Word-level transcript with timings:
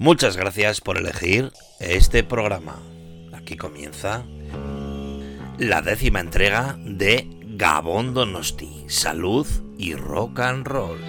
Muchas 0.00 0.36
gracias 0.36 0.80
por 0.80 0.96
elegir 0.96 1.50
este 1.80 2.22
programa. 2.22 2.80
Aquí 3.32 3.56
comienza 3.56 4.24
la 5.58 5.82
décima 5.82 6.20
entrega 6.20 6.78
de 6.78 7.28
Gabón 7.42 8.14
Donosti, 8.14 8.84
Salud 8.86 9.44
y 9.76 9.94
Rock 9.96 10.38
and 10.38 10.68
Roll. 10.68 11.00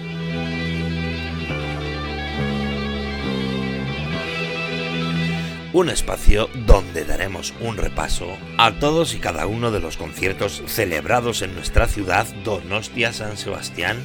Un 5.72 5.88
espacio 5.88 6.50
donde 6.66 7.04
daremos 7.04 7.54
un 7.60 7.76
repaso 7.76 8.36
a 8.58 8.72
todos 8.80 9.14
y 9.14 9.20
cada 9.20 9.46
uno 9.46 9.70
de 9.70 9.78
los 9.78 9.96
conciertos 9.96 10.64
celebrados 10.66 11.42
en 11.42 11.54
nuestra 11.54 11.86
ciudad 11.86 12.26
Donostia 12.42 13.12
San 13.12 13.36
Sebastián 13.36 14.02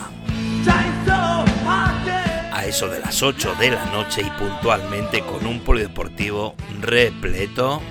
A 2.51 2.65
eso 2.65 2.87
de 2.87 2.99
las 2.99 3.21
8 3.21 3.55
de 3.59 3.71
la 3.71 3.85
noche 3.85 4.21
y 4.21 4.29
puntualmente 4.31 5.21
con 5.21 5.45
un 5.45 5.59
polideportivo 5.59 6.55
repleto, 6.81 7.81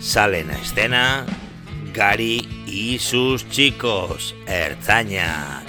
salen 0.00 0.50
a 0.50 0.58
escena 0.58 1.26
Gary 1.92 2.45
y 2.86 3.00
sus 3.00 3.48
chicos, 3.48 4.32
Erzaña. 4.46 5.64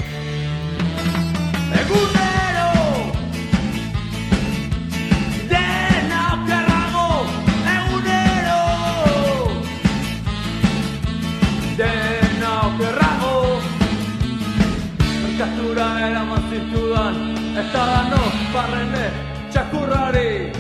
Era 15.98 16.24
magnitudan 16.24 17.16
Eta 17.58 17.84
dano 17.92 18.22
barrene 18.54 19.06
txakurrari 19.52 20.52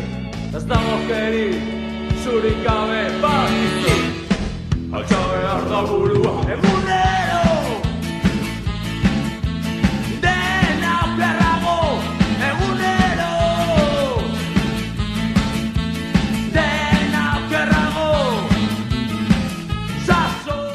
Ez 0.56 0.64
dago 0.68 0.98
keri 1.08 1.48
zurik 2.24 2.60
gabe 2.66 3.07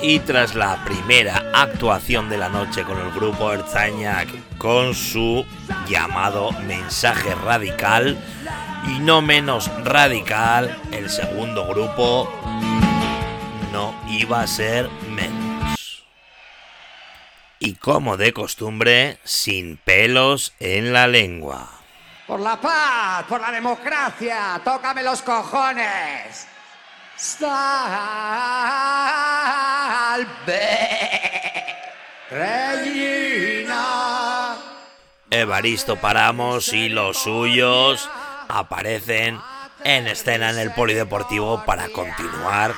Y 0.05 0.19
tras 0.19 0.55
la 0.55 0.85
primera 0.85 1.43
actuación 1.55 2.29
de 2.29 2.37
la 2.37 2.51
noche 2.51 2.83
con 2.83 2.99
el 2.99 3.13
grupo 3.13 3.51
Erzañac 3.51 4.29
con 4.59 4.95
su 4.95 5.47
llamado 5.89 6.51
mensaje 6.67 7.35
radical 7.35 8.19
y 8.95 8.99
no 8.99 9.23
menos 9.23 9.71
radical, 9.85 10.77
el 10.91 11.09
segundo 11.09 11.67
grupo 11.67 12.42
iba 14.23 14.41
a 14.41 14.47
ser 14.47 14.89
menos. 15.09 16.05
Y 17.59 17.75
como 17.75 18.17
de 18.17 18.33
costumbre, 18.33 19.19
sin 19.25 19.77
pelos 19.77 20.55
en 20.61 20.93
la 20.93 21.09
lengua. 21.09 21.69
Por 22.27 22.39
la 22.41 22.61
paz, 22.61 23.25
por 23.29 23.41
la 23.41 23.51
democracia, 23.51 24.61
tócame 24.65 25.03
los 25.03 25.23
cojones. 25.23 26.47
Salve, 27.17 27.49
Regina. 32.31 33.77
Evaristo 35.31 35.97
Paramos 35.97 36.73
y 36.73 36.89
los 36.89 37.19
suyos 37.19 38.09
aparecen 38.49 39.41
en 39.85 40.07
escena 40.07 40.51
en 40.51 40.59
el 40.59 40.73
polideportivo 40.73 41.65
para 41.65 41.89
continuar 41.89 42.75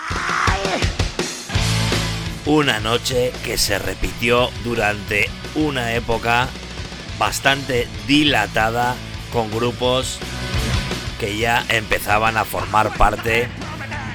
una 2.46 2.80
noche 2.80 3.32
que 3.44 3.56
se 3.56 3.78
repitió 3.78 4.50
durante 4.64 5.28
una 5.54 5.94
época 5.94 6.48
bastante 7.18 7.88
dilatada 8.06 8.96
con 9.32 9.50
grupos 9.50 10.18
que 11.18 11.38
ya 11.38 11.64
empezaban 11.68 12.36
a 12.36 12.44
formar 12.44 12.96
parte 12.96 13.48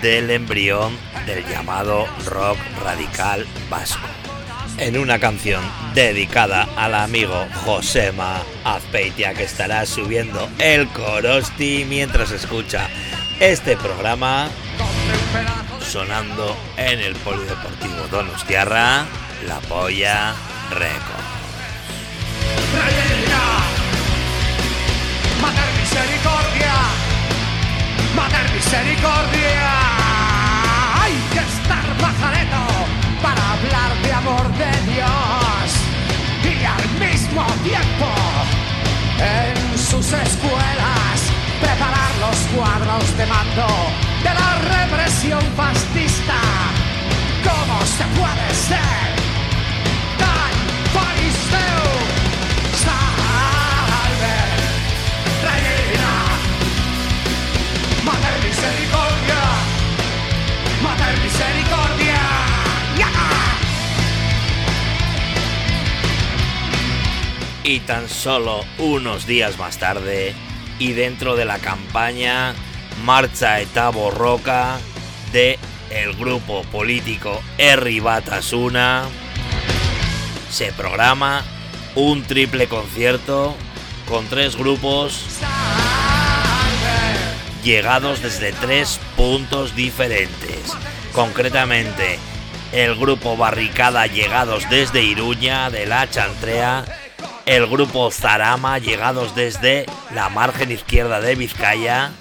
del 0.02 0.30
embrión 0.30 0.96
del 1.26 1.46
llamado 1.48 2.06
rock 2.26 2.58
radical 2.84 3.46
vasco. 3.70 4.08
En 4.78 4.98
una 4.98 5.20
canción 5.20 5.62
dedicada 5.94 6.68
al 6.78 6.96
amigo 6.96 7.48
Josema 7.66 8.42
Azpeitia 8.64 9.34
que 9.34 9.44
estará 9.44 9.86
subiendo 9.86 10.48
el 10.60 10.88
corosti 10.90 11.86
mientras 11.88 12.32
escucha 12.32 12.88
este 13.40 13.76
programa 13.76 14.50
sonando 15.90 16.56
en 16.78 17.00
el 17.00 17.16
Polideportivo 17.16 18.08
Donostiarra, 18.12 19.06
La 19.48 19.60
Polla 19.62 20.36
Records. 20.70 21.30
Mater 25.42 25.70
misericordia, 25.80 26.74
mater 28.16 28.52
misericordia. 28.54 29.72
Hay 31.02 31.14
que 31.34 31.40
estar 31.40 31.88
majareto 32.00 32.62
para 33.24 33.54
hablar 33.54 33.98
de 34.04 34.14
amor 34.14 34.48
de 34.60 34.94
Dios 34.94 35.66
y 36.44 36.66
al 36.66 36.88
mismo 37.00 37.44
tiempo 37.64 38.10
en 39.18 39.78
sus 39.80 40.06
escuelas 40.14 41.18
preparar 41.60 42.12
los 42.22 42.38
cuadros 42.54 43.18
de 43.18 43.26
mando 43.26 43.89
fascista. 45.56 46.40
¿Cómo 47.44 47.82
se 47.86 48.04
puede 48.18 48.54
ser 48.54 49.10
tan 50.18 50.54
fariseo? 50.94 51.92
Salve, 52.84 54.38
reina, 55.44 56.14
mater 58.06 58.38
misericordia, 58.48 59.42
mater 60.82 61.16
misericordia. 61.24 62.22
Y 67.64 67.80
tan 67.82 68.08
solo 68.08 68.64
unos 68.78 69.28
días 69.28 69.60
más 69.60 69.78
tarde, 69.78 70.34
y 70.80 70.94
dentro 70.94 71.36
de 71.36 71.46
la 71.46 71.60
campaña 71.60 72.56
Marcha 73.04 73.60
eta 73.60 73.90
Borroca 73.90 74.80
de 75.32 75.60
el 75.90 76.14
grupo 76.16 76.64
político 76.72 77.42
Herri 77.58 78.00
Batasuna. 78.00 79.04
Se 80.50 80.72
programa 80.74 81.44
un 81.96 82.24
triple 82.24 82.68
concierto 82.68 83.56
con 84.08 84.28
tres 84.28 84.56
grupos 84.56 85.26
llegados 87.64 88.22
desde 88.22 88.52
tres 88.54 89.00
puntos 89.16 89.76
diferentes. 89.76 90.74
Concretamente, 91.14 92.20
el 92.72 92.96
grupo 92.96 93.36
Barricada 93.36 94.08
llegados 94.08 94.70
desde 94.70 95.04
Iruña 95.04 95.70
de 95.70 95.86
la 95.86 96.10
Chantrea, 96.10 96.86
el 97.46 97.68
grupo 97.68 98.12
Zarama 98.12 98.78
llegados 98.80 99.36
desde 99.36 99.86
la 100.14 100.30
margen 100.30 100.72
izquierda 100.72 101.20
de 101.20 101.36
Vizcaya 101.36 102.12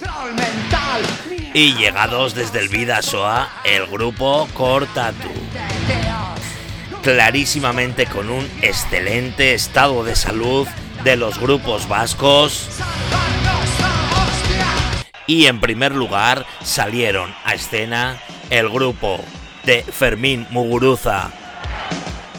y 1.53 1.73
llegados 1.75 2.35
desde 2.35 2.59
el 2.59 2.69
Vidasoa 2.69 3.49
el 3.63 3.87
grupo 3.87 4.47
Cortatu. 4.53 5.29
Clarísimamente 7.01 8.05
con 8.05 8.29
un 8.29 8.49
excelente 8.61 9.53
estado 9.53 10.03
de 10.03 10.15
salud 10.15 10.67
de 11.03 11.15
los 11.15 11.39
grupos 11.39 11.87
vascos. 11.87 12.69
Y 15.27 15.45
en 15.45 15.59
primer 15.59 15.93
lugar 15.95 16.45
salieron 16.63 17.33
a 17.45 17.53
escena 17.53 18.19
el 18.49 18.69
grupo 18.69 19.19
de 19.63 19.83
Fermín 19.83 20.47
Muguruza 20.49 21.31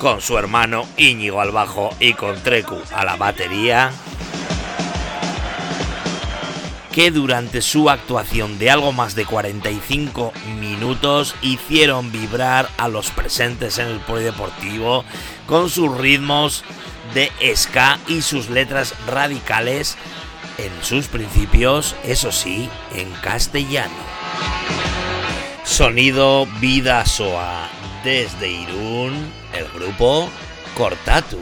con 0.01 0.23
su 0.23 0.39
hermano 0.39 0.87
Íñigo 0.97 1.43
al 1.43 1.51
bajo 1.51 1.91
y 2.01 2.15
con 2.15 2.43
Trecu 2.43 2.81
a 2.95 3.05
la 3.05 3.17
batería, 3.17 3.93
que 6.93 7.11
durante 7.11 7.63
su 7.63 7.89
actuación 7.89 8.59
de 8.59 8.71
algo 8.71 8.93
más 8.93 9.15
de 9.15 9.25
45 9.25 10.33
minutos 10.59 11.35
hicieron 11.43 12.11
vibrar 12.11 12.69
a 12.79 12.89
los 12.89 13.11
presentes 13.11 13.79
en 13.79 13.89
el 13.89 14.01
polideportivo 14.01 15.05
con 15.47 15.71
sus 15.71 15.97
ritmos 15.97 16.65
de 17.15 17.31
ska 17.55 17.99
y 18.09 18.23
sus 18.23 18.51
letras 18.51 18.95
radicales 19.07 19.97
en 20.59 20.71
sus 20.85 21.07
principios, 21.07 21.97
eso 22.05 22.33
sí, 22.33 22.69
en 22.95 23.11
castellano. 23.23 23.95
Sonido 25.65 26.47
Vida 26.61 27.07
Soa 27.07 27.69
desde 28.05 28.51
Irún, 28.51 29.33
el 29.55 29.69
grupo 29.69 30.29
Cortatu. 30.77 31.39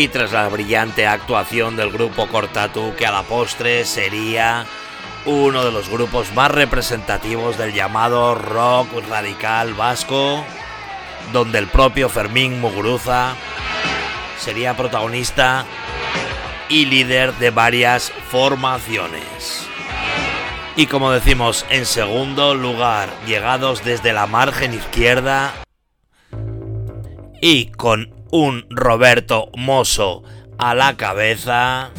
Y 0.00 0.08
tras 0.08 0.32
la 0.32 0.48
brillante 0.48 1.06
actuación 1.06 1.76
del 1.76 1.90
grupo 1.90 2.26
Cortatu, 2.26 2.94
que 2.96 3.04
a 3.04 3.12
la 3.12 3.22
postre 3.22 3.84
sería 3.84 4.64
uno 5.26 5.62
de 5.62 5.70
los 5.70 5.90
grupos 5.90 6.32
más 6.32 6.50
representativos 6.50 7.58
del 7.58 7.74
llamado 7.74 8.34
rock 8.34 8.88
radical 9.10 9.74
vasco, 9.74 10.42
donde 11.34 11.58
el 11.58 11.66
propio 11.66 12.08
Fermín 12.08 12.62
Muguruza 12.62 13.34
sería 14.38 14.74
protagonista 14.74 15.66
y 16.70 16.86
líder 16.86 17.34
de 17.34 17.50
varias 17.50 18.10
formaciones. 18.30 19.68
Y 20.76 20.86
como 20.86 21.10
decimos, 21.10 21.66
en 21.68 21.84
segundo 21.84 22.54
lugar, 22.54 23.10
llegados 23.26 23.84
desde 23.84 24.14
la 24.14 24.26
margen 24.26 24.72
izquierda 24.72 25.52
y 27.42 27.66
con 27.72 28.19
un 28.30 28.66
Roberto 28.70 29.50
Mosso 29.56 30.22
a 30.58 30.74
la 30.74 30.96
cabeza, 30.96 31.90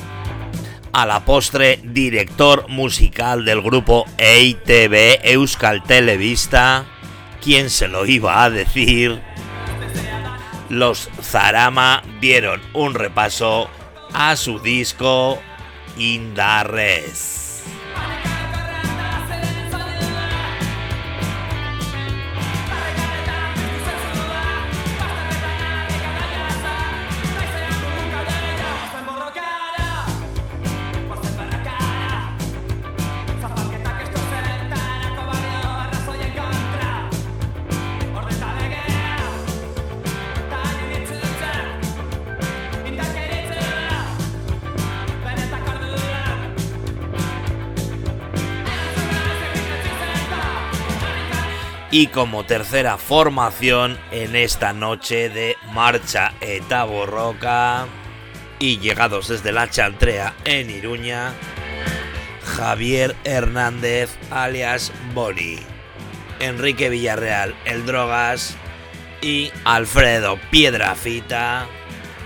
a 0.93 1.05
la 1.05 1.25
postre 1.25 1.79
director 1.83 2.67
musical 2.69 3.45
del 3.45 3.61
grupo 3.61 4.05
EITB 4.17 5.19
Euskal 5.23 5.83
Televista, 5.83 6.85
quien 7.41 7.69
se 7.69 7.87
lo 7.87 8.05
iba 8.05 8.43
a 8.43 8.49
decir, 8.49 9.21
los 10.69 11.09
Zarama 11.21 12.03
dieron 12.21 12.61
un 12.73 12.93
repaso 12.93 13.69
a 14.13 14.35
su 14.35 14.59
disco 14.59 15.39
Indarres. 15.97 17.40
Y 51.91 52.07
como 52.07 52.45
tercera 52.45 52.97
formación 52.97 53.99
en 54.11 54.37
esta 54.37 54.71
noche 54.71 55.29
de 55.29 55.57
marcha 55.73 56.33
eta 56.39 56.85
borroca 56.85 57.85
y 58.59 58.79
llegados 58.79 59.27
desde 59.27 59.51
la 59.51 59.69
Chantrea 59.69 60.33
en 60.45 60.69
Iruña, 60.69 61.33
Javier 62.43 63.15
Hernández 63.25 64.09
alias 64.29 64.93
Boni, 65.13 65.57
Enrique 66.39 66.89
Villarreal 66.89 67.55
el 67.65 67.85
Drogas 67.85 68.55
y 69.21 69.51
Alfredo 69.65 70.39
Piedrafita. 70.49 71.67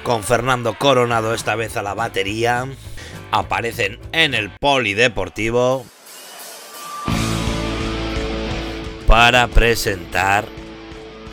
Con 0.03 0.23
Fernando 0.23 0.75
Coronado 0.75 1.33
esta 1.33 1.55
vez 1.55 1.75
a 1.75 1.81
la 1.81 1.95
batería 1.95 2.67
aparecen 3.31 3.99
en 4.11 4.35
el 4.35 4.51
polideportivo 4.51 5.85
para 9.15 9.47
presentar 9.47 10.43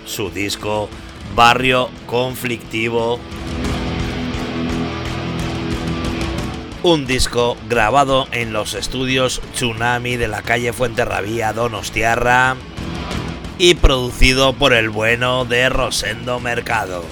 su 0.07 0.31
disco 0.31 0.89
Barrio 1.35 1.91
Conflictivo. 2.07 3.19
Un 6.85 7.09
disco 7.09 7.57
grabado 7.69 8.29
en 8.31 8.53
los 8.53 8.75
estudios 8.75 9.43
Tsunami 9.55 10.15
de 10.17 10.29
la 10.29 10.43
calle 10.43 10.73
Fuenterrabía 10.73 11.53
Donostiarra 11.53 12.55
y 13.59 13.75
producido 13.75 14.53
por 14.53 14.75
el 14.75 14.89
bueno 14.89 15.45
de 15.45 15.69
Rosendo 15.69 16.39
Mercado. 16.39 17.03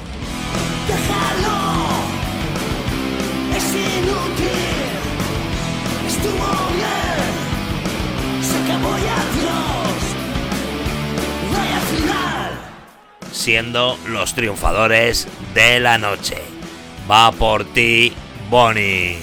Siendo 13.40 13.98
los 14.06 14.34
triunfadores 14.34 15.26
de 15.54 15.80
la 15.80 15.98
noche. 15.98 16.36
Va 17.10 17.32
por 17.32 17.64
ti, 17.64 18.12
Bonnie. 18.50 19.18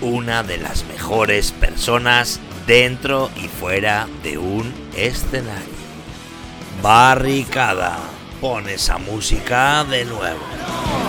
Una 0.00 0.42
de 0.42 0.58
las 0.58 0.84
mejores 0.84 1.52
personas 1.52 2.40
dentro 2.66 3.30
y 3.36 3.46
fuera 3.48 4.08
de 4.22 4.38
un 4.38 4.74
escenario. 4.96 5.82
Barricada. 6.82 7.98
Pone 8.40 8.74
esa 8.74 8.98
música 8.98 9.84
de 9.84 10.04
nuevo. 10.04 11.01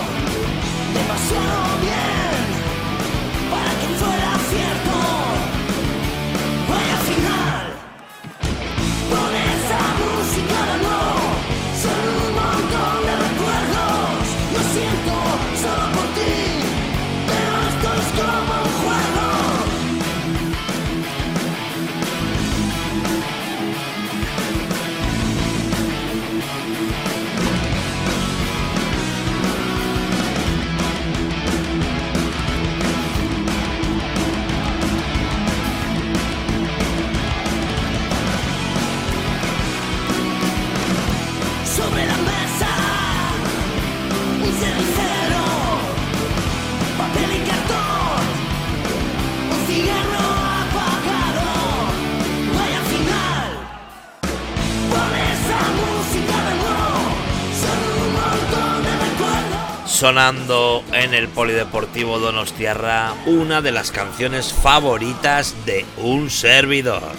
Sonando 59.94 60.82
en 60.92 61.14
el 61.14 61.28
Polideportivo 61.28 62.18
Donostiarra 62.18 63.14
una 63.26 63.62
de 63.62 63.70
las 63.70 63.92
canciones 63.92 64.52
favoritas 64.52 65.54
de 65.66 65.86
un 65.98 66.30
servidor. 66.30 67.12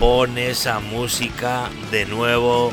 Pon 0.00 0.38
esa 0.38 0.80
música 0.80 1.68
de 1.90 2.06
nuevo. 2.06 2.72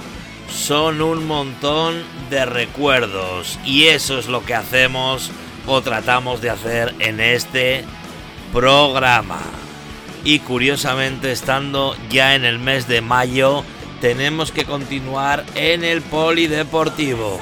Son 0.49 1.01
un 1.01 1.27
montón 1.27 2.01
de 2.29 2.45
recuerdos 2.45 3.59
y 3.65 3.88
eso 3.88 4.17
es 4.17 4.29
lo 4.29 4.45
que 4.45 4.55
hacemos 4.55 5.31
o 5.67 5.81
tratamos 5.81 6.39
de 6.39 6.51
hacer 6.51 6.95
en 6.99 7.19
este 7.19 7.83
programa. 8.53 9.41
Y 10.23 10.39
curiosamente, 10.39 11.33
estando 11.33 11.93
ya 12.09 12.35
en 12.35 12.45
el 12.45 12.57
mes 12.57 12.88
de 12.88 13.01
mayo, 13.01 13.65
tenemos 13.99 14.53
que 14.53 14.63
continuar 14.63 15.43
en 15.55 15.83
el 15.83 16.01
Polideportivo. 16.03 17.41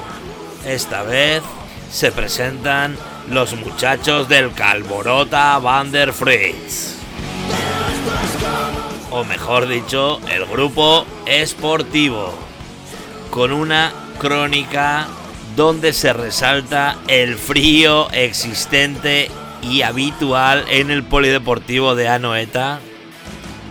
Esta 0.66 1.04
vez 1.04 1.44
se 1.90 2.12
presentan 2.12 2.96
los 3.30 3.54
muchachos 3.54 4.28
del 4.28 4.52
Calborota 4.52 5.58
Van 5.58 5.90
der 5.90 6.12
Fritz. 6.12 6.96
O 9.10 9.24
mejor 9.24 9.68
dicho, 9.68 10.20
el 10.30 10.44
grupo 10.46 11.06
esportivo. 11.26 12.34
Con 13.30 13.52
una 13.52 13.92
crónica 14.18 15.08
donde 15.56 15.92
se 15.92 16.12
resalta 16.12 16.96
el 17.08 17.36
frío 17.36 18.10
existente 18.12 19.30
y 19.62 19.82
habitual 19.82 20.64
en 20.70 20.90
el 20.90 21.02
polideportivo 21.02 21.94
de 21.94 22.08
Anoeta 22.08 22.80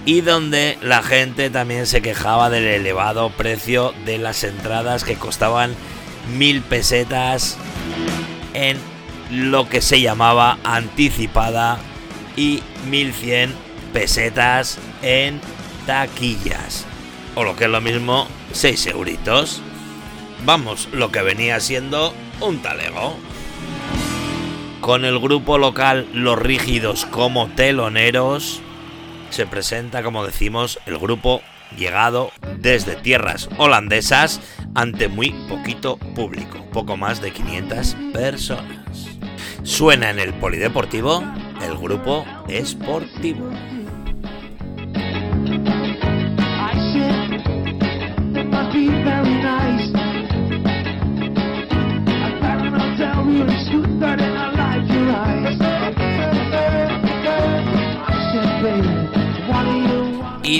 y 0.05 0.21
donde 0.21 0.77
la 0.81 1.03
gente 1.03 1.49
también 1.49 1.85
se 1.85 2.01
quejaba 2.01 2.49
del 2.49 2.65
elevado 2.65 3.29
precio 3.29 3.93
de 4.05 4.17
las 4.17 4.43
entradas 4.43 5.03
que 5.03 5.15
costaban 5.15 5.75
mil 6.35 6.61
pesetas 6.61 7.57
en 8.53 8.77
lo 9.31 9.67
que 9.69 9.81
se 9.81 10.01
llamaba 10.01 10.57
anticipada 10.63 11.79
y 12.35 12.63
1100 12.89 13.53
pesetas 13.93 14.79
en 15.01 15.41
taquillas. 15.85 16.85
O 17.35 17.43
lo 17.43 17.55
que 17.55 17.65
es 17.65 17.69
lo 17.69 17.81
mismo 17.81 18.27
6 18.53 18.87
euritos. 18.87 19.61
Vamos 20.45 20.89
lo 20.91 21.11
que 21.11 21.21
venía 21.21 21.59
siendo 21.59 22.13
un 22.41 22.61
talego. 22.61 23.17
Con 24.81 25.05
el 25.05 25.19
grupo 25.19 25.57
local 25.57 26.07
Los 26.13 26.39
Rígidos 26.39 27.05
como 27.05 27.47
teloneros 27.49 28.61
se 29.29 29.45
presenta, 29.45 30.03
como 30.03 30.25
decimos, 30.25 30.79
el 30.85 30.97
grupo 30.97 31.41
llegado 31.77 32.31
desde 32.59 32.95
tierras 32.95 33.49
holandesas 33.57 34.39
ante 34.77 35.07
muy 35.07 35.31
poquito 35.49 35.97
público, 35.97 36.63
poco 36.71 36.97
más 36.97 37.19
de 37.19 37.31
500 37.31 37.95
personas. 38.13 39.07
Suena 39.63 40.11
en 40.11 40.19
el 40.19 40.35
polideportivo 40.35 41.23
el 41.65 41.75
grupo 41.75 42.23
esportivo. 42.47 43.49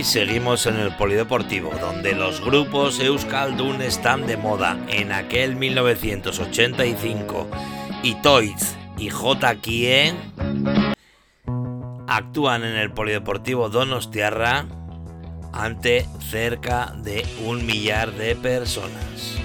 Seguimos 0.07 0.65
en 0.67 0.77
el 0.77 0.95
polideportivo, 0.95 1.69
donde 1.81 2.15
los 2.15 2.39
grupos 2.39 3.01
Euskaldun 3.01 3.81
están 3.81 4.25
de 4.25 4.37
moda. 4.37 4.77
En 4.87 5.11
aquel 5.11 5.57
1985, 5.57 7.47
y 8.03 8.15
Toys 8.21 8.77
y 8.97 9.09
J. 9.09 9.55
Kie 9.55 10.13
actúan 12.07 12.63
en 12.63 12.77
el 12.77 12.91
polideportivo 12.91 13.67
Donostiarra 13.67 14.65
ante 15.51 16.05
cerca 16.29 16.93
de 17.03 17.25
un 17.45 17.65
millar 17.65 18.13
de 18.13 18.37
personas. 18.37 19.35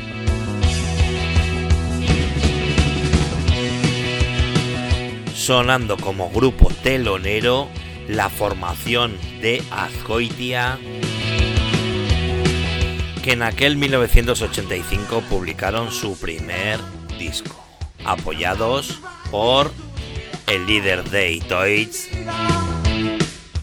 Sonando 5.34 5.96
como 5.96 6.30
grupo 6.30 6.68
telonero 6.84 7.66
la 8.08 8.28
formación 8.28 9.16
de 9.40 9.62
Azcoitia 9.70 10.78
que 13.22 13.32
en 13.32 13.42
aquel 13.42 13.76
1985 13.76 15.22
publicaron 15.30 15.92
su 15.92 16.18
primer 16.18 16.80
disco, 17.18 17.54
apoyados 18.04 18.98
por 19.30 19.70
el 20.48 20.66
líder 20.66 21.04
de 21.04 21.32
Itoiz, 21.32 22.08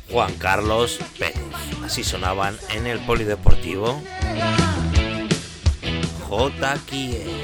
Juan 0.10 0.34
Carlos 0.36 1.00
Pérez. 1.18 1.36
Así 1.84 2.04
sonaban 2.04 2.58
en 2.70 2.88
el 2.88 3.00
polideportivo 3.00 4.02
J. 6.30 6.78
Kie. 6.86 7.39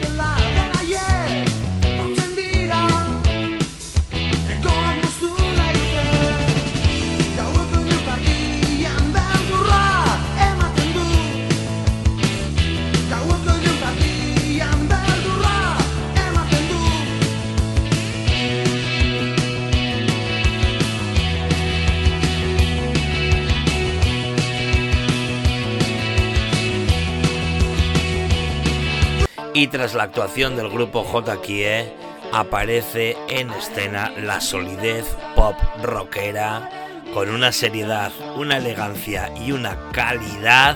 Y 29.56 29.68
tras 29.68 29.94
la 29.94 30.04
actuación 30.04 30.58
del 30.58 30.70
grupo 30.70 31.06
J. 31.06 31.42
Kie, 31.42 31.94
aparece 32.34 33.16
en 33.30 33.50
escena 33.52 34.12
la 34.18 34.42
solidez 34.42 35.06
pop 35.34 35.56
rockera 35.82 36.70
con 37.14 37.30
una 37.30 37.54
seriedad, 37.54 38.12
una 38.36 38.58
elegancia 38.58 39.32
y 39.40 39.54
una 39.54 39.78
calidad 39.94 40.76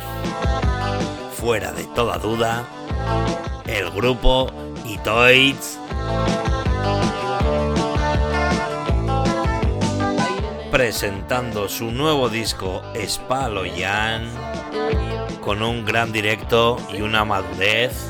fuera 1.34 1.74
de 1.74 1.84
toda 1.88 2.20
duda. 2.20 2.66
El 3.68 3.92
grupo 3.92 4.50
Itoiz 4.86 5.78
presentando 10.72 11.68
su 11.68 11.92
nuevo 11.92 12.30
disco 12.30 12.82
Spaloyan 13.06 14.30
con 15.42 15.62
un 15.64 15.84
gran 15.84 16.14
directo 16.14 16.78
y 16.94 17.02
una 17.02 17.26
madurez 17.26 18.10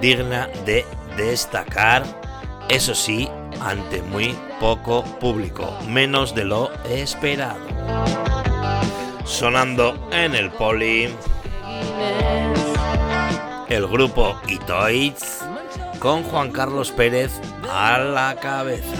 digna 0.00 0.48
de 0.64 0.84
destacar, 1.16 2.04
eso 2.68 2.94
sí, 2.94 3.28
ante 3.60 4.02
muy 4.02 4.36
poco 4.60 5.02
público, 5.20 5.76
menos 5.88 6.34
de 6.34 6.44
lo 6.44 6.70
esperado. 6.84 7.60
Sonando 9.24 10.08
en 10.12 10.34
el 10.34 10.50
poli, 10.50 11.08
el 13.68 13.86
grupo 13.86 14.40
Itoiz 14.46 15.40
con 15.98 16.22
Juan 16.22 16.52
Carlos 16.52 16.92
Pérez 16.92 17.32
a 17.70 17.98
la 17.98 18.36
cabeza. 18.36 18.94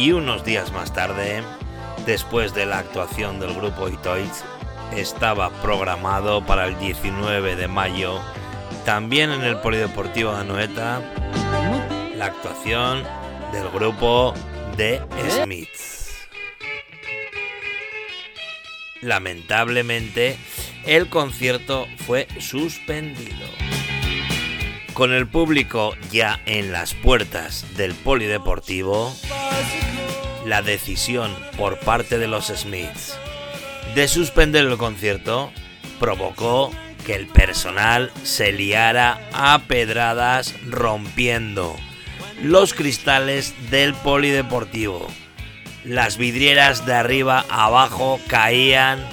Y 0.00 0.12
unos 0.12 0.44
días 0.44 0.70
más 0.72 0.92
tarde, 0.92 1.42
después 2.06 2.54
de 2.54 2.66
la 2.66 2.78
actuación 2.78 3.40
del 3.40 3.52
grupo 3.52 3.88
Itoiz, 3.88 4.44
estaba 4.94 5.50
programado 5.60 6.46
para 6.46 6.66
el 6.66 6.78
19 6.78 7.56
de 7.56 7.66
mayo, 7.66 8.20
también 8.84 9.32
en 9.32 9.42
el 9.42 9.56
Polideportivo 9.56 10.30
de 10.30 10.38
Anoeta, 10.38 11.02
la 12.14 12.26
actuación 12.26 13.02
del 13.50 13.68
grupo 13.70 14.34
The 14.76 15.02
Smiths. 15.30 16.28
Lamentablemente, 19.00 20.38
el 20.86 21.08
concierto 21.08 21.88
fue 22.06 22.28
suspendido. 22.38 23.48
Con 24.94 25.12
el 25.12 25.26
público 25.26 25.96
ya 26.12 26.40
en 26.46 26.70
las 26.70 26.94
puertas 26.94 27.66
del 27.76 27.94
polideportivo, 27.94 29.12
la 30.48 30.62
decisión 30.62 31.36
por 31.56 31.78
parte 31.78 32.18
de 32.18 32.26
los 32.26 32.46
Smiths 32.46 33.18
de 33.94 34.08
suspender 34.08 34.66
el 34.66 34.76
concierto 34.76 35.50
provocó 35.98 36.70
que 37.04 37.14
el 37.14 37.26
personal 37.26 38.12
se 38.22 38.52
liara 38.52 39.20
a 39.32 39.60
pedradas 39.66 40.54
rompiendo 40.66 41.76
los 42.42 42.74
cristales 42.74 43.54
del 43.70 43.94
polideportivo. 43.94 45.06
Las 45.84 46.18
vidrieras 46.18 46.86
de 46.86 46.94
arriba 46.94 47.44
abajo 47.48 48.20
caían 48.28 49.04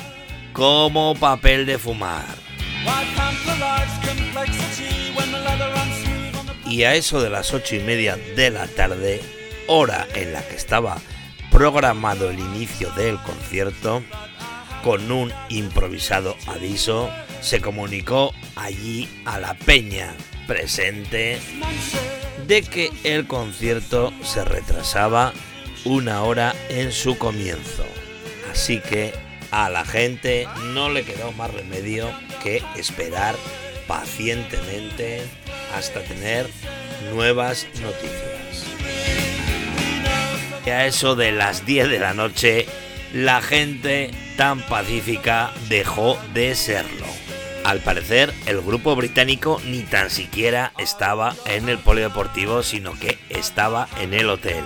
como 0.53 1.15
papel 1.15 1.65
de 1.65 1.77
fumar. 1.77 2.25
Y 6.67 6.83
a 6.83 6.95
eso 6.95 7.21
de 7.21 7.29
las 7.29 7.53
ocho 7.53 7.75
y 7.75 7.79
media 7.79 8.17
de 8.35 8.49
la 8.49 8.67
tarde, 8.67 9.21
hora 9.67 10.05
en 10.13 10.33
la 10.33 10.45
que 10.47 10.55
estaba 10.55 10.97
programado 11.55 12.29
el 12.29 12.37
inicio 12.37 12.91
del 12.97 13.17
concierto, 13.21 14.03
con 14.83 15.09
un 15.09 15.31
improvisado 15.47 16.35
aviso, 16.47 17.09
se 17.39 17.61
comunicó 17.61 18.33
allí 18.57 19.07
a 19.23 19.39
la 19.39 19.53
peña 19.53 20.13
presente 20.47 21.39
de 22.45 22.61
que 22.61 22.91
el 23.05 23.25
concierto 23.25 24.11
se 24.21 24.43
retrasaba 24.43 25.31
una 25.85 26.23
hora 26.23 26.53
en 26.67 26.91
su 26.91 27.17
comienzo. 27.17 27.85
Así 28.51 28.81
que 28.81 29.13
a 29.51 29.69
la 29.69 29.85
gente 29.85 30.49
no 30.73 30.89
le 30.89 31.05
quedó 31.05 31.31
más 31.31 31.53
remedio 31.53 32.11
que 32.43 32.61
esperar 32.75 33.33
pacientemente 33.87 35.21
hasta 35.73 36.01
tener 36.01 36.49
nuevas 37.13 37.65
noticias. 37.81 38.34
Y 40.65 40.69
a 40.71 40.85
eso 40.87 41.15
de 41.15 41.31
las 41.31 41.65
10 41.65 41.89
de 41.89 41.99
la 41.99 42.13
noche, 42.13 42.65
la 43.13 43.41
gente 43.41 44.11
tan 44.35 44.61
pacífica 44.61 45.51
dejó 45.69 46.17
de 46.33 46.55
serlo. 46.55 47.05
Al 47.63 47.79
parecer, 47.79 48.33
el 48.45 48.61
grupo 48.61 48.95
británico 48.95 49.61
ni 49.65 49.81
tan 49.81 50.09
siquiera 50.09 50.71
estaba 50.77 51.35
en 51.45 51.69
el 51.69 51.77
polideportivo, 51.77 52.63
sino 52.63 52.93
que 52.99 53.17
estaba 53.29 53.87
en 53.99 54.13
el 54.13 54.29
hotel. 54.29 54.63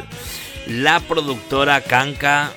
La 0.68 1.00
productora 1.00 1.82
Kanka, 1.82 2.52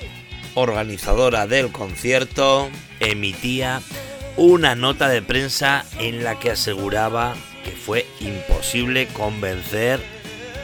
organizadora 0.53 1.47
del 1.47 1.71
concierto, 1.71 2.69
emitía 2.99 3.81
una 4.37 4.75
nota 4.75 5.09
de 5.09 5.21
prensa 5.21 5.85
en 5.99 6.23
la 6.23 6.39
que 6.39 6.51
aseguraba 6.51 7.35
que 7.63 7.71
fue 7.71 8.05
imposible 8.19 9.07
convencer 9.07 10.01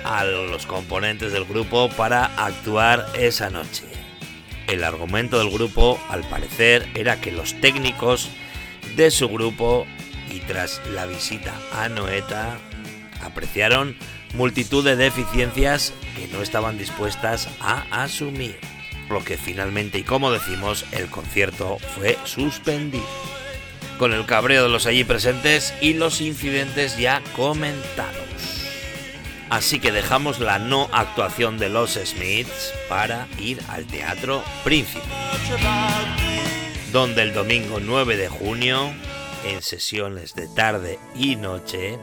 a 0.09 0.23
los 0.25 0.65
componentes 0.65 1.31
del 1.31 1.45
grupo 1.45 1.87
para 1.89 2.25
actuar 2.43 3.05
esa 3.15 3.51
noche. 3.51 3.83
El 4.67 4.83
argumento 4.83 5.37
del 5.37 5.51
grupo, 5.51 5.99
al 6.09 6.23
parecer, 6.23 6.87
era 6.95 7.21
que 7.21 7.31
los 7.31 7.53
técnicos 7.61 8.29
de 8.95 9.11
su 9.11 9.29
grupo 9.29 9.85
y 10.31 10.39
tras 10.39 10.81
la 10.93 11.05
visita 11.05 11.53
a 11.73 11.89
Noeta 11.89 12.57
apreciaron 13.21 13.95
multitud 14.33 14.83
de 14.83 14.95
deficiencias 14.95 15.93
que 16.15 16.27
no 16.27 16.41
estaban 16.41 16.79
dispuestas 16.79 17.47
a 17.59 17.85
asumir. 17.91 18.57
Lo 19.11 19.23
que 19.23 19.37
finalmente 19.37 19.99
y 19.99 20.03
como 20.03 20.31
decimos, 20.31 20.85
el 20.91 21.07
concierto 21.07 21.77
fue 21.95 22.17
suspendido. 22.25 23.05
Con 23.99 24.13
el 24.13 24.25
cabreo 24.25 24.63
de 24.63 24.69
los 24.69 24.87
allí 24.87 25.03
presentes 25.03 25.73
y 25.81 25.93
los 25.93 26.19
incidentes 26.19 26.97
ya 26.97 27.21
comentados. 27.35 28.28
Así 29.49 29.79
que 29.79 29.91
dejamos 29.91 30.39
la 30.39 30.59
no 30.59 30.89
actuación 30.91 31.57
de 31.57 31.69
los 31.69 31.93
Smiths 31.93 32.73
para 32.87 33.27
ir 33.39 33.61
al 33.69 33.85
Teatro 33.85 34.43
Príncipe 34.63 35.07
donde 36.91 37.21
el 37.21 37.33
domingo 37.33 37.79
9 37.79 38.17
de 38.17 38.29
junio, 38.29 38.91
en 39.45 39.61
sesiones 39.61 40.33
de 40.33 40.47
tarde 40.47 40.99
y 41.15 41.35
noche, 41.35 41.99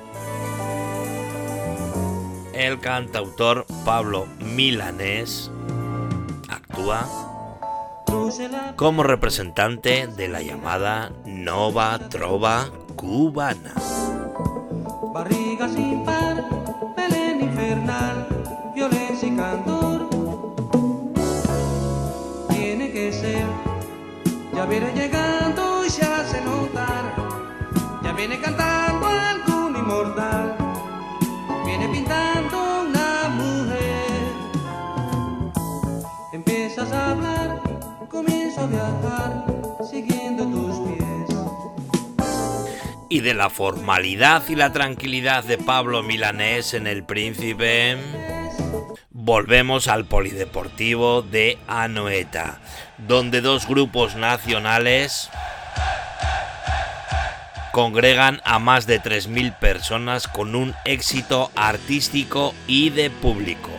el 2.55 2.81
cantautor 2.81 3.67
Pablo 3.85 4.27
Milanés 4.39 5.51
actúa 6.49 7.07
como 8.77 9.03
representante 9.03 10.07
de 10.07 10.29
la 10.29 10.41
llamada 10.43 11.13
Nova 11.25 11.99
Trova 12.09 12.69
cubana. 12.95 13.75
Infernal, 17.57 18.27
violencia 18.75 19.29
y 19.29 19.35
candor. 19.35 20.11
Tiene 22.51 22.93
que 22.93 23.11
ser, 23.11 23.47
ya 24.55 24.67
viene 24.67 24.93
llegando 24.93 25.85
y 25.87 25.89
se 25.89 26.05
hace 26.05 26.43
notar. 26.43 27.15
Ya 28.03 28.13
viene 28.13 28.39
cantando 28.41 29.07
algún 29.07 29.75
inmortal, 29.75 30.55
viene 31.65 31.89
pintando 31.89 32.83
una 32.91 33.29
mujer. 33.31 34.33
Empiezas 36.33 36.93
a 36.93 37.11
hablar, 37.13 37.63
comienzo 38.11 38.61
a 38.61 38.67
viajar, 38.67 39.47
siguiendo 39.91 40.45
tus 40.45 40.77
pies. 40.81 41.06
Y 43.09 43.21
de 43.21 43.35
la 43.35 43.51
formalidad 43.51 44.43
y 44.49 44.57
la 44.57 44.73
tranquilidad 44.73 45.45
de 45.45 45.59
Pablo 45.59 46.03
Milanés 46.03 46.75
en 46.75 46.87
El 46.87 47.05
Príncipe, 47.05 47.97
volvemos 49.11 49.89
al 49.89 50.07
polideportivo 50.07 51.23
de 51.23 51.59
Anoeta, 51.69 52.61
donde 52.99 53.41
dos 53.41 53.67
grupos 53.67 54.17
nacionales 54.17 55.31
congregan 57.73 58.41
a 58.45 58.59
más 58.59 58.87
de 58.87 59.03
3.000 59.03 59.59
personas 59.59 60.29
con 60.29 60.55
un 60.55 60.75
éxito 60.85 61.51
artístico 61.55 62.55
y 62.67 62.91
de 62.91 63.11
público. 63.11 63.71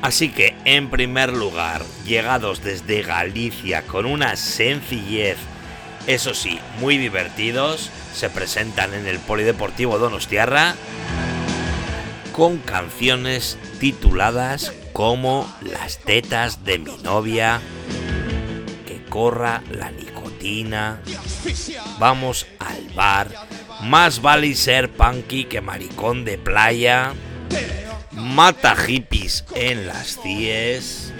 Así 0.00 0.30
que, 0.30 0.54
en 0.64 0.90
primer 0.90 1.32
lugar, 1.32 1.82
llegados 2.04 2.62
desde 2.62 3.02
Galicia 3.02 3.82
con 3.82 4.06
una 4.06 4.36
sencillez, 4.36 5.38
eso 6.06 6.34
sí, 6.34 6.58
muy 6.80 6.98
divertidos, 6.98 7.90
se 8.14 8.28
presentan 8.28 8.92
en 8.94 9.06
el 9.06 9.18
Polideportivo 9.18 9.98
Donostiarra 9.98 10.74
con 12.32 12.58
canciones 12.58 13.56
tituladas 13.78 14.72
como 14.92 15.50
Las 15.62 15.98
tetas 15.98 16.64
de 16.64 16.78
mi 16.78 16.96
novia, 16.98 17.60
Que 18.86 19.02
corra 19.04 19.62
la 19.70 19.90
nicotina, 19.90 21.00
Vamos 21.98 22.46
al 22.58 22.92
bar, 22.94 23.28
Más 23.82 24.20
vale 24.20 24.54
ser 24.54 24.90
punky 24.90 25.44
que 25.44 25.60
maricón 25.60 26.24
de 26.24 26.36
playa, 26.38 27.14
Mata 28.10 28.76
hippies 28.76 29.44
en 29.54 29.86
las 29.86 30.18
CIES. 30.22 31.12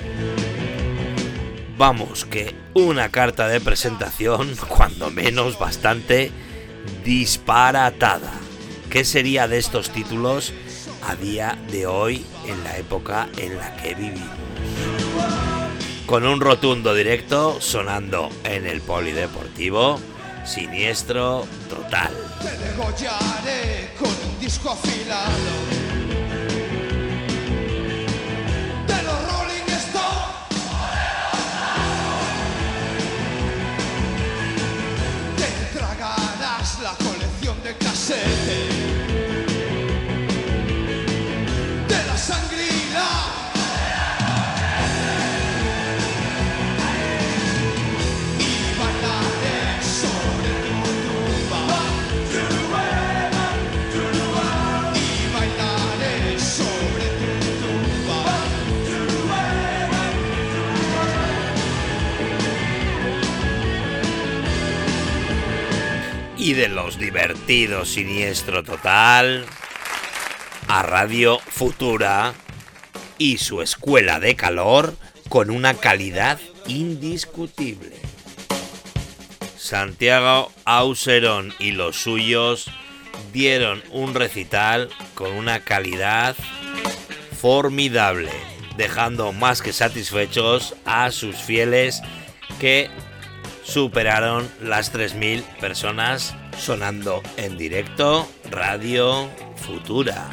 Vamos, 1.77 2.25
que 2.25 2.55
una 2.75 3.11
carta 3.11 3.49
de 3.49 3.61
presentación, 3.61 4.55
cuando 4.69 5.11
menos 5.11 5.59
bastante 5.59 6.31
disparatada. 7.05 8.33
¿Qué 8.91 9.05
sería 9.05 9.49
de 9.49 9.59
estos 9.59 9.91
títulos 9.91 10.53
a 11.03 11.17
día 11.17 11.59
de 11.73 11.87
hoy 11.87 12.25
en 12.47 12.63
la 12.63 12.77
época 12.79 13.29
en 13.39 13.57
la 13.57 13.77
que 13.77 13.95
vivimos? 13.95 14.29
Con 16.07 16.25
un 16.27 16.41
rotundo 16.41 16.95
directo 16.95 17.61
sonando 17.61 18.31
en 18.45 18.67
el 18.67 18.81
polideportivo, 18.81 19.99
siniestro 20.45 21.45
total. 21.69 22.13
Degollaré 22.41 23.91
con 23.99 24.11
un 24.11 24.41
disco 24.41 24.71
afilado. 24.71 25.84
presente. 38.07 38.74
Y 66.45 66.53
de 66.53 66.69
los 66.69 66.99
divertidos 66.99 67.95
siniestro 67.95 68.63
total 68.63 69.47
a 70.69 70.83
Radio 70.83 71.39
Futura 71.39 72.35
y 73.17 73.39
su 73.39 73.63
escuela 73.63 74.21
de 74.21 74.37
calor 74.37 74.95
con 75.31 75.49
una 75.49 75.73
calidad 75.73 76.39
indiscutible. 76.67 77.97
Santiago 79.57 80.53
Auserón 80.67 81.55
y 81.59 81.71
los 81.71 81.97
suyos 81.97 82.71
dieron 83.33 83.83
un 83.91 84.13
recital 84.13 84.91
con 85.15 85.33
una 85.33 85.61
calidad 85.61 86.37
formidable, 87.41 88.33
dejando 88.77 89.33
más 89.33 89.63
que 89.63 89.73
satisfechos 89.73 90.75
a 90.85 91.11
sus 91.11 91.37
fieles 91.37 92.03
que 92.61 92.91
superaron 93.65 94.49
las 94.63 94.93
3.000 94.93 95.43
personas 95.59 96.37
sonando 96.59 97.23
en 97.37 97.57
directo 97.57 98.29
Radio 98.51 99.29
Futura. 99.57 100.29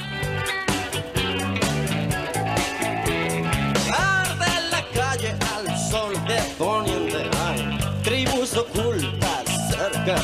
Arde 3.91 4.69
la 4.69 4.85
calle 4.93 5.33
al 5.55 5.77
sol 5.89 6.13
de 6.27 6.41
poniente 6.57 7.29
hay 7.45 7.79
tribus 8.03 8.55
ocultas 8.57 9.45
cerca 9.69 10.15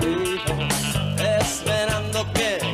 del 0.00 0.40
esperando 1.40 2.26
que 2.34 2.65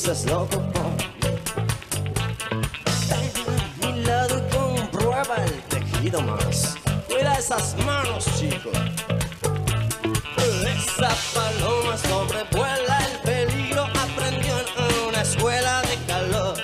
estés 0.00 0.24
loco 0.24 0.56
por 0.72 0.90
mi 3.82 4.02
lado 4.02 4.38
y 4.38 4.56
comprueba 4.56 5.36
el 5.44 5.60
tejido 5.64 6.22
más. 6.22 6.76
Cuida 7.06 7.34
esas 7.34 7.76
manos, 7.84 8.24
chicos. 8.38 8.72
Esa 10.64 11.14
paloma 11.34 11.98
sobrevuela 11.98 12.98
el 13.10 13.18
peligro. 13.18 13.82
Aprendió 13.82 14.58
en 14.58 15.08
una 15.08 15.20
escuela 15.20 15.82
de 15.82 15.96
calor. 16.06 16.56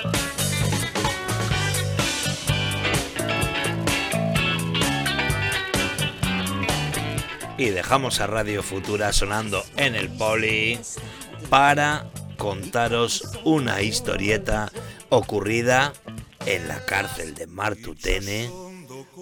Y 7.59 7.69
dejamos 7.69 8.19
a 8.19 8.25
Radio 8.25 8.63
Futura 8.63 9.13
sonando 9.13 9.63
en 9.75 9.95
el 9.95 10.09
poli 10.09 10.79
para 11.51 12.07
contaros 12.37 13.23
una 13.43 13.81
historieta 13.81 14.71
ocurrida 15.09 15.93
en 16.45 16.67
la 16.67 16.85
cárcel 16.85 17.33
de 17.33 17.47
Martutene 17.47 18.49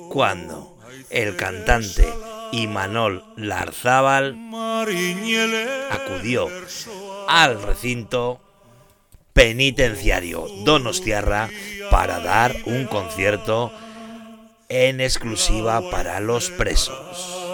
cuando 0.09 0.77
el 1.09 1.35
cantante 1.35 2.07
Imanol 2.51 3.23
Larzábal 3.35 4.37
acudió 5.89 6.47
al 7.27 7.61
recinto 7.61 8.39
penitenciario 9.33 10.45
Donostiarra 10.63 11.49
para 11.91 12.19
dar 12.19 12.55
un 12.65 12.85
concierto 12.85 13.71
en 14.69 15.01
exclusiva 15.01 15.81
para 15.91 16.19
los 16.19 16.49
presos. 16.51 17.44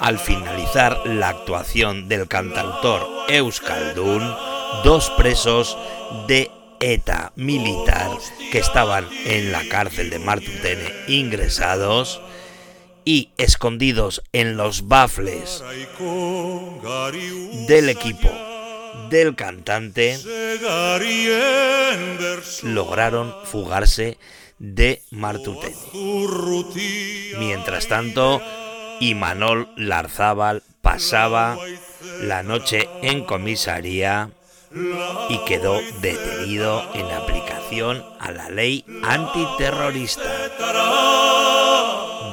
Al 0.00 0.18
finalizar 0.20 1.06
la 1.06 1.30
actuación 1.30 2.08
del 2.08 2.28
cantautor 2.28 3.08
Euskaldun, 3.28 4.22
dos 4.84 5.10
presos 5.16 5.76
de 6.28 6.48
ETA 6.78 7.32
militar 7.34 8.10
que 8.52 8.58
estaban 8.58 9.08
en 9.24 9.50
la 9.50 9.68
cárcel 9.68 10.10
de 10.10 10.20
Martutene 10.20 10.92
ingresados 11.08 12.20
y 13.04 13.30
escondidos 13.38 14.22
en 14.32 14.56
los 14.56 14.86
bafles 14.86 15.64
del 17.66 17.88
equipo 17.88 18.30
del 19.10 19.34
cantante 19.34 20.16
lograron 22.62 23.34
fugarse 23.44 24.16
de 24.58 25.02
Martutene. 25.10 25.76
Mientras 27.38 27.88
tanto, 27.88 28.40
Imanol 29.00 29.68
Larzábal 29.76 30.62
pasaba 30.82 31.58
la 32.22 32.42
noche 32.42 32.88
en 33.02 33.24
comisaría 33.24 34.30
y 35.28 35.38
quedó 35.44 35.80
detenido 36.00 36.84
en 36.94 37.06
aplicación 37.06 38.04
a 38.20 38.32
la 38.32 38.50
ley 38.50 38.84
antiterrorista, 39.02 40.22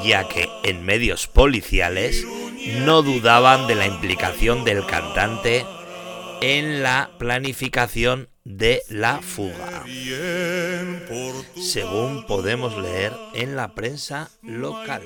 ya 0.03 0.27
que 0.27 0.49
en 0.63 0.83
medios 0.83 1.27
policiales 1.27 2.25
no 2.85 3.01
dudaban 3.01 3.67
de 3.67 3.75
la 3.75 3.85
implicación 3.85 4.63
del 4.63 4.85
cantante 4.85 5.65
en 6.41 6.83
la 6.83 7.11
planificación 7.17 8.29
de 8.43 8.83
la 8.89 9.21
fuga, 9.21 9.83
según 11.59 12.27
podemos 12.27 12.77
leer 12.77 13.11
en 13.33 13.55
la 13.55 13.73
prensa 13.73 14.29
local. 14.43 15.01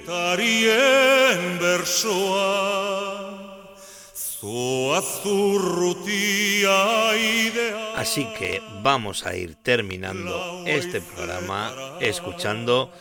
Así 7.96 8.28
que 8.38 8.62
vamos 8.82 9.26
a 9.26 9.36
ir 9.36 9.56
terminando 9.56 10.64
este 10.66 11.00
programa 11.00 11.74
escuchando 12.02 12.92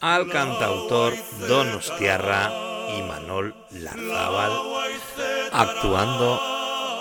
al 0.00 0.28
cantautor 0.30 1.14
Donostiarra 1.46 2.52
y 2.98 3.02
Manol 3.02 3.54
Larzábal 3.70 4.52
actuando 5.52 6.53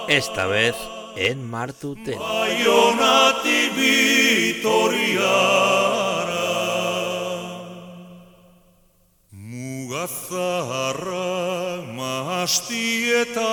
esta 0.07 0.47
vez 0.47 0.75
en 1.15 1.47
Martuten. 1.49 2.19
Mugazaharra 9.31 11.81
mastietan 11.93 13.43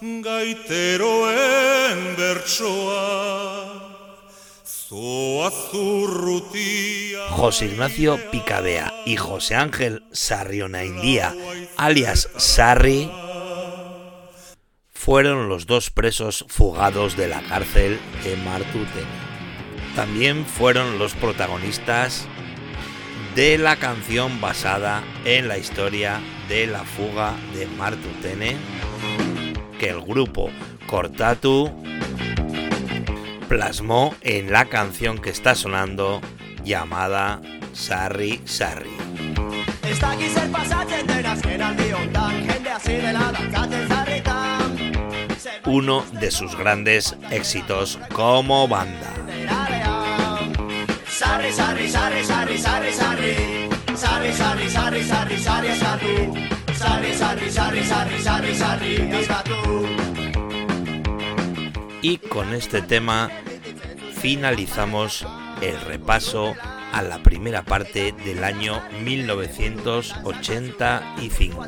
gaiteroen 0.00 2.16
bertsoa. 2.16 3.88
Zoazurrutia 4.88 7.28
José 7.28 7.66
Ignacio 7.66 8.18
Picabea 8.30 8.90
y 9.04 9.16
José 9.16 9.54
Ángel 9.54 10.02
Sarrionaindía, 10.12 11.34
alias 11.76 12.30
Sarri, 12.38 13.10
fueron 14.98 15.48
los 15.48 15.66
dos 15.66 15.90
presos 15.90 16.44
fugados 16.48 17.16
de 17.16 17.28
la 17.28 17.40
cárcel 17.42 18.00
de 18.24 18.36
Martuten. 18.38 19.06
También 19.94 20.44
fueron 20.44 20.98
los 20.98 21.14
protagonistas 21.14 22.26
de 23.36 23.58
la 23.58 23.76
canción 23.76 24.40
basada 24.40 25.04
en 25.24 25.46
la 25.46 25.56
historia 25.56 26.20
de 26.48 26.66
la 26.66 26.82
fuga 26.82 27.34
de 27.54 27.66
Martutene 27.66 28.56
que 29.78 29.88
el 29.88 30.00
grupo 30.02 30.50
Cortatu 30.88 31.72
plasmó 33.48 34.14
en 34.20 34.50
la 34.50 34.64
canción 34.64 35.18
que 35.18 35.30
está 35.30 35.54
sonando 35.54 36.20
llamada 36.64 37.40
Sarri 37.72 38.42
Sarri. 38.44 38.90
Uno 45.66 46.04
de 46.12 46.30
sus 46.30 46.56
grandes 46.56 47.16
éxitos 47.30 47.98
como 48.12 48.68
banda. 48.68 49.14
Y 62.00 62.18
con 62.18 62.54
este 62.54 62.82
tema 62.82 63.28
finalizamos 64.20 65.26
el 65.60 65.80
repaso 65.82 66.54
a 66.92 67.02
la 67.02 67.18
primera 67.18 67.64
parte 67.64 68.14
del 68.24 68.44
año 68.44 68.80
1985. 69.02 71.66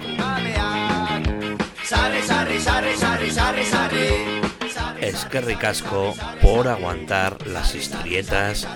Es 5.01 5.25
que 5.25 5.41
ricasco 5.41 6.15
por 6.41 6.69
aguantar 6.69 7.45
las 7.49 7.75
historietas 7.75 8.69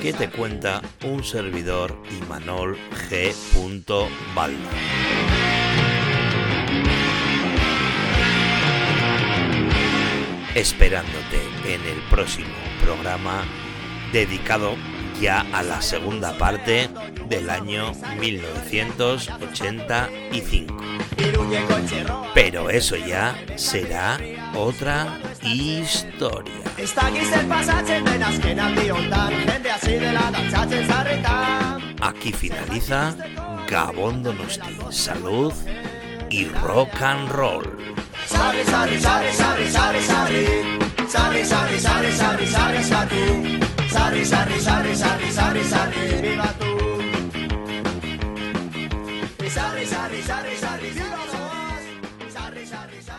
que 0.00 0.12
te 0.12 0.30
cuenta 0.30 0.80
un 1.04 1.24
servidor 1.24 2.00
Imanol 2.22 2.78
G. 3.08 3.34
Balda. 4.36 4.70
Esperándote 10.54 11.42
en 11.64 11.80
el 11.82 12.00
próximo 12.08 12.54
programa 12.84 13.42
dedicado 14.12 14.76
ya 15.20 15.46
a 15.52 15.62
la 15.62 15.80
segunda 15.82 16.38
parte 16.38 16.88
del 17.28 17.50
año 17.50 17.92
1985. 18.18 20.74
Pero 22.34 22.70
eso 22.70 22.96
ya 22.96 23.36
será 23.56 24.18
otra 24.54 25.20
historia. 25.42 26.54
Aquí 32.00 32.32
finaliza 32.32 33.14
Gabón 33.68 34.22
Donosti. 34.22 34.78
Salud 34.90 35.52
y 36.30 36.46
rock 36.46 37.02
and 37.02 37.28
roll. 37.30 37.76
sarri, 43.90 44.24
sarri, 44.24 44.60
sarri, 44.60 44.94
sarri, 44.94 45.30
sarri, 45.32 45.64
sarri, 45.64 46.20
viva 46.22 46.54
tu. 46.58 46.70
Sarri, 49.56 49.84
sarri, 49.86 50.22
sarri, 50.22 50.56
sarri, 50.56 50.90
viva 50.90 51.22
tu. 51.30 51.40
Sarri, 52.30 52.66
sarri, 52.66 53.00
sarri. 53.02 53.09